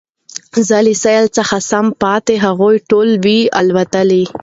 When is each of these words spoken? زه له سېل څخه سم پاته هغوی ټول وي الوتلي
زه 0.67 0.77
له 0.85 0.93
سېل 1.03 1.25
څخه 1.37 1.55
سم 1.69 1.85
پاته 2.01 2.33
هغوی 2.45 2.77
ټول 2.89 3.09
وي 3.23 3.39
الوتلي 3.59 4.23